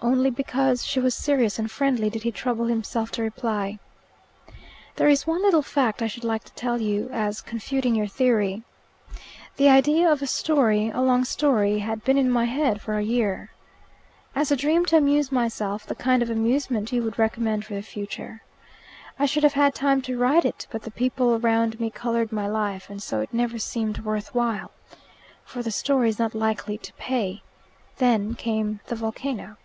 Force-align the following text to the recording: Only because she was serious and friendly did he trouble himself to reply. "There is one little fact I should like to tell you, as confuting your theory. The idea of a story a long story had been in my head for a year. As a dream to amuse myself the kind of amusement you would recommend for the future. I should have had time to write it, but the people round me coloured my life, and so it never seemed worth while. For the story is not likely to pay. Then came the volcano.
Only 0.00 0.30
because 0.30 0.86
she 0.86 1.00
was 1.00 1.12
serious 1.16 1.58
and 1.58 1.68
friendly 1.68 2.08
did 2.08 2.22
he 2.22 2.30
trouble 2.30 2.66
himself 2.66 3.10
to 3.12 3.22
reply. 3.22 3.80
"There 4.94 5.08
is 5.08 5.26
one 5.26 5.42
little 5.42 5.60
fact 5.60 6.02
I 6.02 6.06
should 6.06 6.22
like 6.22 6.44
to 6.44 6.52
tell 6.54 6.80
you, 6.80 7.10
as 7.12 7.40
confuting 7.40 7.96
your 7.96 8.06
theory. 8.06 8.62
The 9.56 9.68
idea 9.68 10.08
of 10.10 10.22
a 10.22 10.26
story 10.28 10.88
a 10.90 11.00
long 11.00 11.24
story 11.24 11.80
had 11.80 12.04
been 12.04 12.16
in 12.16 12.30
my 12.30 12.44
head 12.44 12.80
for 12.80 12.96
a 12.96 13.02
year. 13.02 13.50
As 14.36 14.52
a 14.52 14.56
dream 14.56 14.84
to 14.86 14.96
amuse 14.96 15.32
myself 15.32 15.84
the 15.84 15.96
kind 15.96 16.22
of 16.22 16.30
amusement 16.30 16.92
you 16.92 17.02
would 17.02 17.18
recommend 17.18 17.64
for 17.64 17.74
the 17.74 17.82
future. 17.82 18.42
I 19.18 19.26
should 19.26 19.42
have 19.42 19.54
had 19.54 19.74
time 19.74 20.00
to 20.02 20.16
write 20.16 20.44
it, 20.44 20.68
but 20.70 20.82
the 20.82 20.92
people 20.92 21.36
round 21.40 21.80
me 21.80 21.90
coloured 21.90 22.30
my 22.30 22.46
life, 22.46 22.88
and 22.88 23.02
so 23.02 23.18
it 23.18 23.34
never 23.34 23.58
seemed 23.58 23.98
worth 24.04 24.32
while. 24.32 24.70
For 25.44 25.60
the 25.60 25.72
story 25.72 26.08
is 26.08 26.20
not 26.20 26.36
likely 26.36 26.78
to 26.78 26.92
pay. 26.92 27.42
Then 27.96 28.34
came 28.36 28.78
the 28.86 28.94
volcano. 28.94 29.56